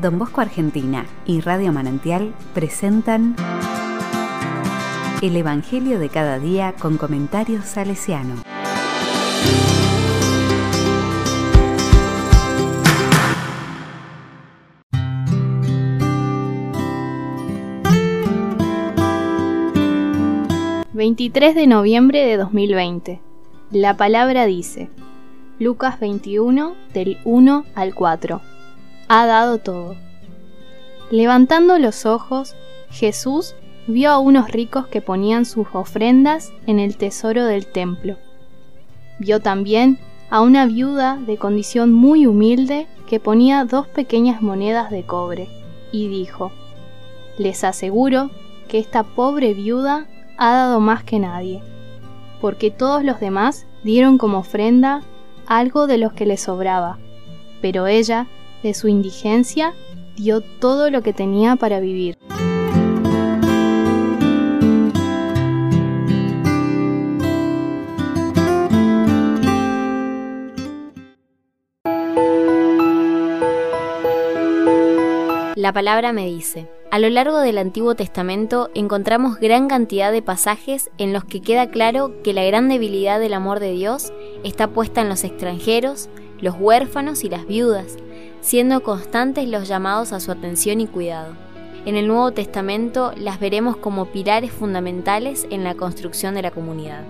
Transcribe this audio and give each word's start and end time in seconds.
Don 0.00 0.16
Bosco 0.16 0.40
Argentina 0.40 1.06
y 1.26 1.40
Radio 1.40 1.72
Manantial 1.72 2.32
presentan 2.54 3.34
El 5.22 5.36
Evangelio 5.36 5.98
de 5.98 6.08
cada 6.08 6.38
día 6.38 6.74
con 6.78 6.98
comentarios 6.98 7.64
salesiano. 7.64 8.42
...23 20.94 21.54
de 21.54 21.66
noviembre 21.66 22.24
de 22.24 22.36
2020... 22.36 23.20
La 23.70 23.96
palabra 23.96 24.46
dice... 24.46 24.90
Lucas 25.60 25.98
21 25.98 26.74
del 26.92 27.18
1 27.24 27.64
al 27.74 27.94
4 27.94 28.40
ha 29.08 29.26
dado 29.26 29.58
todo. 29.58 29.96
Levantando 31.10 31.78
los 31.78 32.06
ojos, 32.06 32.54
Jesús 32.90 33.54
vio 33.86 34.10
a 34.10 34.18
unos 34.18 34.50
ricos 34.50 34.86
que 34.86 35.00
ponían 35.00 35.46
sus 35.46 35.66
ofrendas 35.72 36.52
en 36.66 36.78
el 36.78 36.96
tesoro 36.96 37.46
del 37.46 37.66
templo. 37.66 38.18
Vio 39.18 39.40
también 39.40 39.98
a 40.30 40.42
una 40.42 40.66
viuda 40.66 41.18
de 41.26 41.38
condición 41.38 41.92
muy 41.92 42.26
humilde 42.26 42.86
que 43.08 43.18
ponía 43.18 43.64
dos 43.64 43.86
pequeñas 43.88 44.42
monedas 44.42 44.90
de 44.90 45.04
cobre, 45.04 45.48
y 45.90 46.08
dijo, 46.08 46.52
Les 47.38 47.64
aseguro 47.64 48.30
que 48.68 48.78
esta 48.78 49.02
pobre 49.02 49.54
viuda 49.54 50.06
ha 50.36 50.52
dado 50.52 50.80
más 50.80 51.02
que 51.02 51.18
nadie, 51.18 51.62
porque 52.42 52.70
todos 52.70 53.02
los 53.02 53.20
demás 53.20 53.66
dieron 53.82 54.18
como 54.18 54.38
ofrenda 54.38 55.02
algo 55.46 55.86
de 55.86 55.96
los 55.96 56.12
que 56.12 56.26
le 56.26 56.36
sobraba, 56.36 56.98
pero 57.62 57.86
ella 57.86 58.26
de 58.62 58.74
su 58.74 58.88
indigencia, 58.88 59.74
dio 60.16 60.40
todo 60.40 60.90
lo 60.90 61.02
que 61.02 61.12
tenía 61.12 61.56
para 61.56 61.80
vivir. 61.80 62.18
La 75.58 75.72
palabra 75.72 76.12
me 76.12 76.24
dice, 76.24 76.68
a 76.92 77.00
lo 77.00 77.10
largo 77.10 77.40
del 77.40 77.58
Antiguo 77.58 77.96
Testamento 77.96 78.70
encontramos 78.74 79.40
gran 79.40 79.66
cantidad 79.66 80.12
de 80.12 80.22
pasajes 80.22 80.88
en 80.98 81.12
los 81.12 81.24
que 81.24 81.42
queda 81.42 81.68
claro 81.68 82.22
que 82.22 82.32
la 82.32 82.44
gran 82.44 82.68
debilidad 82.68 83.18
del 83.18 83.34
amor 83.34 83.58
de 83.58 83.72
Dios 83.72 84.12
está 84.44 84.68
puesta 84.68 85.00
en 85.00 85.08
los 85.08 85.24
extranjeros, 85.24 86.08
los 86.40 86.54
huérfanos 86.58 87.24
y 87.24 87.28
las 87.28 87.44
viudas, 87.46 87.96
siendo 88.40 88.82
constantes 88.82 89.48
los 89.48 89.68
llamados 89.68 90.12
a 90.12 90.20
su 90.20 90.30
atención 90.30 90.80
y 90.80 90.86
cuidado. 90.86 91.34
En 91.84 91.96
el 91.96 92.06
Nuevo 92.06 92.32
Testamento 92.32 93.12
las 93.16 93.40
veremos 93.40 93.76
como 93.76 94.06
pilares 94.06 94.52
fundamentales 94.52 95.46
en 95.50 95.64
la 95.64 95.74
construcción 95.74 96.34
de 96.34 96.42
la 96.42 96.50
comunidad. 96.50 97.02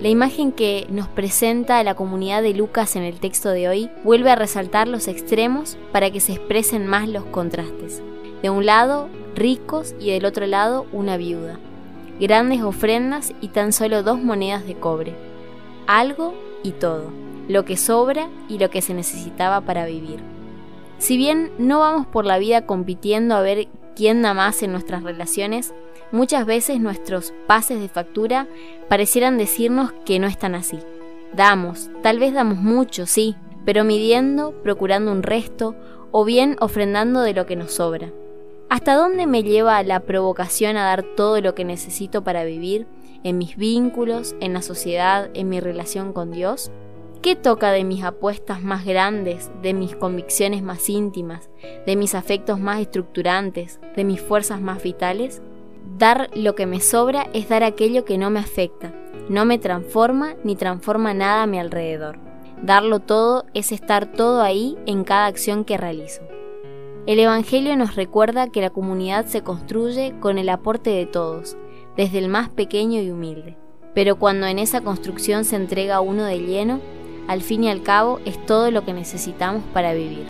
La 0.00 0.08
imagen 0.08 0.52
que 0.52 0.86
nos 0.90 1.08
presenta 1.08 1.82
la 1.82 1.94
comunidad 1.94 2.42
de 2.42 2.52
Lucas 2.52 2.96
en 2.96 3.02
el 3.02 3.18
texto 3.18 3.50
de 3.50 3.68
hoy 3.68 3.90
vuelve 4.04 4.30
a 4.30 4.36
resaltar 4.36 4.88
los 4.88 5.08
extremos 5.08 5.78
para 5.90 6.10
que 6.10 6.20
se 6.20 6.32
expresen 6.32 6.86
más 6.86 7.08
los 7.08 7.24
contrastes. 7.24 8.02
De 8.42 8.50
un 8.50 8.66
lado, 8.66 9.08
ricos 9.34 9.94
y 9.98 10.10
del 10.10 10.26
otro 10.26 10.46
lado, 10.46 10.86
una 10.92 11.16
viuda. 11.16 11.58
Grandes 12.20 12.62
ofrendas 12.62 13.32
y 13.40 13.48
tan 13.48 13.72
solo 13.72 14.02
dos 14.02 14.22
monedas 14.22 14.66
de 14.66 14.74
cobre. 14.74 15.14
Algo 15.86 16.34
y 16.62 16.72
todo, 16.72 17.10
lo 17.48 17.64
que 17.64 17.76
sobra 17.76 18.28
y 18.48 18.58
lo 18.58 18.70
que 18.70 18.82
se 18.82 18.92
necesitaba 18.92 19.62
para 19.62 19.86
vivir. 19.86 20.35
Si 20.98 21.16
bien 21.16 21.52
no 21.58 21.80
vamos 21.80 22.06
por 22.06 22.24
la 22.24 22.38
vida 22.38 22.66
compitiendo 22.66 23.36
a 23.36 23.42
ver 23.42 23.68
quién 23.94 24.22
da 24.22 24.34
más 24.34 24.62
en 24.62 24.72
nuestras 24.72 25.02
relaciones, 25.02 25.74
muchas 26.10 26.46
veces 26.46 26.80
nuestros 26.80 27.34
pases 27.46 27.80
de 27.80 27.88
factura 27.88 28.46
parecieran 28.88 29.38
decirnos 29.38 29.92
que 30.04 30.18
no 30.18 30.26
están 30.26 30.54
así. 30.54 30.78
Damos, 31.34 31.90
tal 32.02 32.18
vez 32.18 32.32
damos 32.32 32.58
mucho, 32.58 33.06
sí, 33.06 33.36
pero 33.64 33.84
midiendo, 33.84 34.52
procurando 34.62 35.12
un 35.12 35.22
resto, 35.22 35.74
o 36.12 36.24
bien 36.24 36.56
ofrendando 36.60 37.20
de 37.20 37.34
lo 37.34 37.44
que 37.44 37.56
nos 37.56 37.72
sobra. 37.74 38.10
¿Hasta 38.68 38.94
dónde 38.94 39.26
me 39.26 39.42
lleva 39.42 39.82
la 39.82 40.00
provocación 40.00 40.76
a 40.76 40.84
dar 40.84 41.02
todo 41.02 41.40
lo 41.40 41.54
que 41.54 41.64
necesito 41.64 42.24
para 42.24 42.44
vivir, 42.44 42.86
en 43.22 43.38
mis 43.38 43.56
vínculos, 43.56 44.34
en 44.40 44.54
la 44.54 44.62
sociedad, 44.62 45.30
en 45.34 45.48
mi 45.48 45.60
relación 45.60 46.12
con 46.12 46.30
Dios? 46.30 46.70
¿Qué 47.26 47.34
toca 47.34 47.72
de 47.72 47.82
mis 47.82 48.04
apuestas 48.04 48.62
más 48.62 48.84
grandes, 48.84 49.50
de 49.60 49.74
mis 49.74 49.96
convicciones 49.96 50.62
más 50.62 50.88
íntimas, 50.88 51.50
de 51.84 51.96
mis 51.96 52.14
afectos 52.14 52.60
más 52.60 52.78
estructurantes, 52.80 53.80
de 53.96 54.04
mis 54.04 54.20
fuerzas 54.20 54.60
más 54.60 54.80
vitales? 54.80 55.42
Dar 55.98 56.30
lo 56.36 56.54
que 56.54 56.66
me 56.66 56.78
sobra 56.78 57.26
es 57.32 57.48
dar 57.48 57.64
aquello 57.64 58.04
que 58.04 58.16
no 58.16 58.30
me 58.30 58.38
afecta, 58.38 58.94
no 59.28 59.44
me 59.44 59.58
transforma 59.58 60.36
ni 60.44 60.54
transforma 60.54 61.14
nada 61.14 61.42
a 61.42 61.46
mi 61.48 61.58
alrededor. 61.58 62.20
Darlo 62.62 63.00
todo 63.00 63.44
es 63.54 63.72
estar 63.72 64.12
todo 64.12 64.40
ahí 64.40 64.78
en 64.86 65.02
cada 65.02 65.26
acción 65.26 65.64
que 65.64 65.76
realizo. 65.76 66.22
El 67.06 67.18
Evangelio 67.18 67.76
nos 67.76 67.96
recuerda 67.96 68.52
que 68.52 68.60
la 68.60 68.70
comunidad 68.70 69.26
se 69.26 69.42
construye 69.42 70.14
con 70.20 70.38
el 70.38 70.48
aporte 70.48 70.90
de 70.90 71.06
todos, 71.06 71.56
desde 71.96 72.18
el 72.18 72.28
más 72.28 72.50
pequeño 72.50 73.02
y 73.02 73.10
humilde. 73.10 73.56
Pero 73.96 74.14
cuando 74.14 74.46
en 74.46 74.60
esa 74.60 74.80
construcción 74.82 75.44
se 75.44 75.56
entrega 75.56 76.00
uno 76.00 76.24
de 76.24 76.38
lleno, 76.38 76.80
al 77.28 77.42
fin 77.42 77.64
y 77.64 77.70
al 77.70 77.82
cabo 77.82 78.20
es 78.24 78.44
todo 78.46 78.70
lo 78.70 78.84
que 78.84 78.92
necesitamos 78.92 79.62
para 79.72 79.92
vivir. 79.92 80.26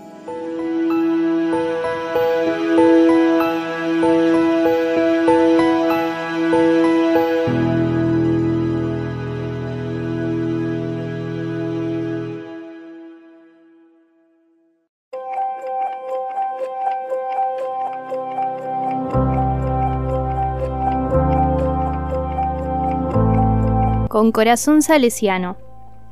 Con 24.08 24.32
corazón 24.32 24.80
salesiano 24.80 25.65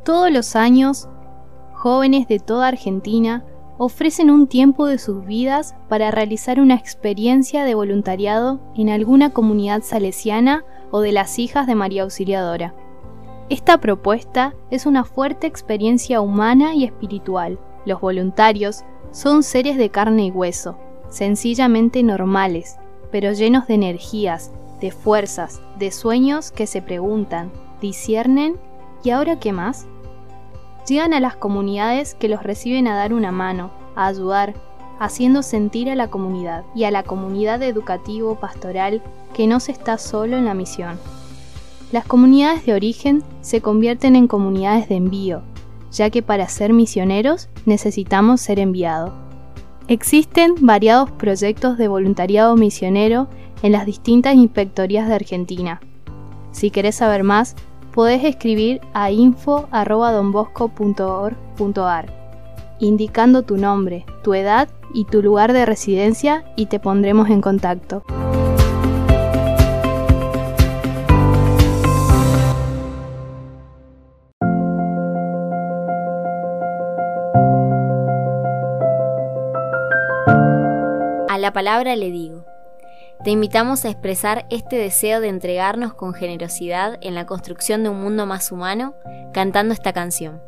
todos 0.05 0.31
los 0.31 0.55
años, 0.55 1.09
jóvenes 1.73 2.29
de 2.29 2.39
toda 2.39 2.69
Argentina 2.69 3.45
ofrecen 3.79 4.31
un 4.31 4.47
tiempo 4.47 4.87
de 4.87 4.99
sus 4.99 5.25
vidas 5.25 5.75
para 5.89 6.11
realizar 6.11 6.61
una 6.61 6.75
experiencia 6.75 7.65
de 7.65 7.75
voluntariado 7.75 8.61
en 8.77 8.91
alguna 8.91 9.31
comunidad 9.31 9.83
salesiana 9.83 10.65
o 10.91 11.01
de 11.01 11.13
las 11.13 11.39
hijas 11.39 11.67
de 11.67 11.75
María 11.75 12.03
Auxiliadora. 12.03 12.75
Esta 13.49 13.79
propuesta 13.79 14.55
es 14.71 14.87
una 14.87 15.05
fuerte 15.05 15.47
experiencia 15.47 16.21
humana 16.21 16.75
y 16.75 16.85
espiritual. 16.85 17.59
Los 17.85 18.01
voluntarios 18.01 18.85
son 19.11 19.43
seres 19.43 19.77
de 19.77 19.89
carne 19.91 20.27
y 20.27 20.31
hueso, 20.31 20.77
sencillamente 21.09 22.03
normales, 22.03 22.79
pero 23.11 23.33
llenos 23.33 23.67
de 23.67 23.75
energías, 23.75 24.53
de 24.81 24.91
fuerzas, 24.91 25.63
de 25.79 25.91
sueños 25.91 26.53
que 26.53 26.67
se 26.67 26.83
preguntan, 26.83 27.53
disciernen, 27.81 28.59
¿y 29.03 29.11
ahora 29.11 29.39
qué 29.39 29.53
más? 29.53 29.87
Llegan 30.87 31.15
a 31.15 31.21
las 31.21 31.37
comunidades 31.37 32.15
que 32.15 32.29
los 32.29 32.43
reciben 32.43 32.89
a 32.89 32.97
dar 32.97 33.13
una 33.13 33.33
mano, 33.33 33.71
a 33.97 34.07
ayudar, 34.07 34.55
haciendo 34.99 35.43
sentir 35.43 35.91
a 35.91 35.95
la 35.95 36.09
comunidad 36.09 36.65
y 36.75 36.85
a 36.85 36.91
la 36.91 37.03
comunidad 37.03 37.63
educativo 37.63 38.37
pastoral 38.37 39.03
que 39.33 39.47
no 39.47 39.61
se 39.61 39.73
está 39.73 39.99
solo 39.99 40.37
en 40.37 40.45
la 40.45 40.55
misión. 40.55 40.99
Las 41.93 42.05
comunidades 42.05 42.65
de 42.67 42.75
origen 42.75 43.23
se 43.41 43.61
convierten 43.61 44.17
en 44.17 44.27
comunidades 44.27 44.89
de 44.89 44.97
envío, 44.97 45.43
ya 45.93 46.11
que 46.11 46.23
para 46.23 46.49
ser 46.49 46.73
misioneros 46.73 47.49
necesitamos 47.67 48.41
ser 48.41 48.59
enviados. 48.59 49.13
Existen 49.87 50.55
variados 50.61 51.11
proyectos 51.11 51.77
de 51.77 51.89
voluntariado 51.89 52.57
misionero 52.57 53.29
en 53.63 53.73
las 53.73 53.87
distintas 53.87 54.35
inspectorías 54.35 55.09
de 55.09 55.15
Argentina. 55.15 55.81
Si 56.53 56.71
querés 56.71 56.97
saber 56.97 57.23
más, 57.23 57.55
podés 57.95 58.23
escribir 58.25 58.81
a 58.93 59.11
info.donbosco.org.ar, 59.13 62.07
indicando 62.81 63.45
tu 63.45 63.57
nombre, 63.57 64.05
tu 64.25 64.35
edad 64.35 64.69
y 64.93 65.05
tu 65.05 65.23
lugar 65.23 65.53
de 65.53 65.65
residencia 65.65 66.45
y 66.57 66.67
te 66.67 66.81
pondremos 66.81 67.31
en 67.31 67.41
contacto. 67.41 68.03
A 81.29 81.39
la 81.39 81.53
palabra 81.53 81.95
le 81.95 82.11
digo. 82.11 82.44
Te 83.23 83.31
invitamos 83.31 83.85
a 83.85 83.91
expresar 83.91 84.45
este 84.51 84.77
deseo 84.77 85.21
de 85.21 85.29
entregarnos 85.29 85.95
con 85.95 86.13
generosidad 86.13 86.99
en 87.01 87.15
la 87.15 87.25
construcción 87.25 87.83
de 87.83 87.89
un 87.89 88.03
mundo 88.03 88.27
más 88.27 88.53
humano 88.53 88.95
cantando 89.33 89.73
esta 89.73 89.93
canción, 89.93 90.43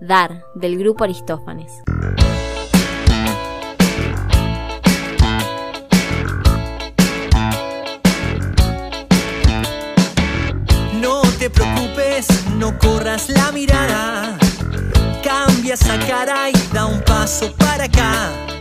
Dar, 0.00 0.44
del 0.54 0.78
grupo 0.78 1.04
Aristófanes. 1.04 1.72
No 11.00 11.22
te 11.40 11.50
preocupes, 11.50 12.46
no 12.56 12.78
corras 12.78 13.28
la 13.30 13.50
mirada, 13.50 14.38
cambia 15.24 15.74
esa 15.74 15.98
cara 16.06 16.50
y 16.50 16.72
da 16.72 16.86
un 16.86 17.00
paso 17.00 17.52
para 17.56 17.84
acá 17.84 18.51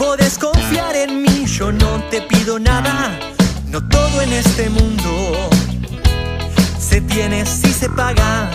Puedes 0.00 0.38
confiar 0.38 0.96
en 0.96 1.20
mí, 1.20 1.44
yo 1.44 1.70
no 1.70 2.02
te 2.10 2.22
pido 2.22 2.58
nada, 2.58 3.18
no 3.66 3.86
todo 3.86 4.22
en 4.22 4.32
este 4.32 4.70
mundo 4.70 5.50
se 6.78 7.02
tiene 7.02 7.44
si 7.44 7.70
se 7.70 7.90
paga. 7.90 8.50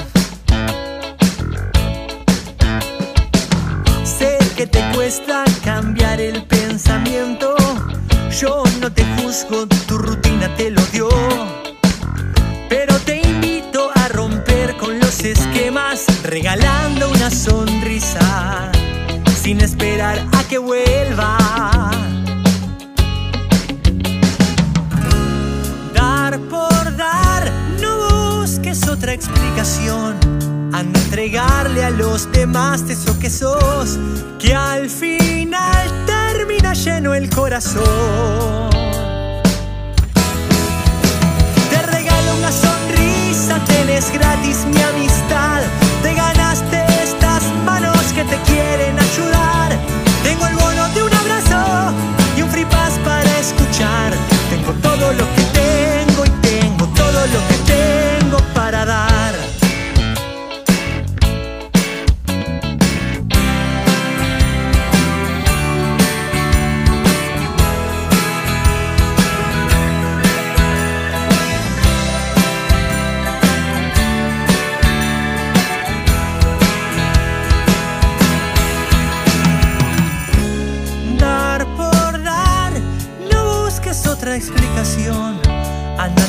Sé 4.03 4.39
que 4.57 4.65
te 4.65 4.81
cuesta 4.95 5.45
cambiar 5.63 6.19
el 6.19 6.44
pensamiento, 6.45 7.56
yo 8.42 8.63
no 8.81 8.92
te 8.92 9.06
juzgo, 9.15 9.68
tu 9.88 10.00
rutina 10.00 10.53
te 10.56 10.71
lo 10.71 10.81
dio. 10.88 11.09
Pero 12.69 12.97
te 13.01 13.21
invito 13.21 13.92
a 13.94 14.07
romper 14.07 14.75
con 14.77 15.00
los 15.00 15.19
esquemas, 15.19 16.06
regalando 16.24 17.12
una 17.12 17.30
sonrisa, 17.30 18.71
sin 19.45 19.62
esperar 19.62 20.18
a 20.31 20.44
que 20.45 20.57
vuelva. 20.57 21.38
Dar 25.94 26.39
por 26.50 26.97
dar, 26.97 27.51
no 27.80 28.39
busques 28.39 28.88
otra 28.88 29.13
explicación. 29.13 30.15
A 30.74 30.81
entregarle 30.81 31.86
a 31.86 31.92
los 31.92 32.31
demás 32.31 32.89
eso 32.89 33.19
que 33.19 33.30
sos, 33.30 34.00
que 34.39 34.56
al 34.56 34.89
final 34.89 36.06
termina 36.07 36.74
lleno 36.74 37.13
el 37.13 37.30
corazón. 37.30 38.65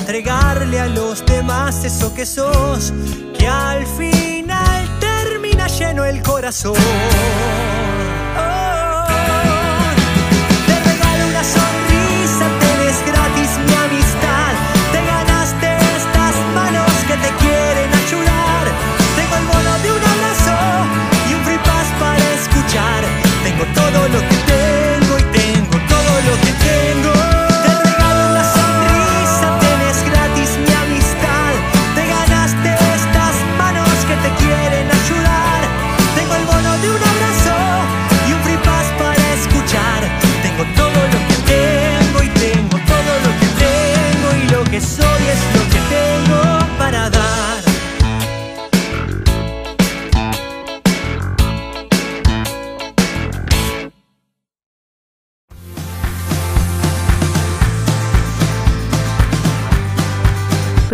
Entregarle 0.06 0.78
a 0.78 0.86
los 0.86 1.26
demás 1.26 1.84
eso 1.84 2.14
que 2.14 2.24
sos, 2.24 2.92
que 3.36 3.48
al 3.48 3.84
final 3.84 4.88
termina 5.00 5.66
lleno 5.66 6.04
el 6.04 6.22
corazón. 6.22 6.76
Oh, 8.38 8.65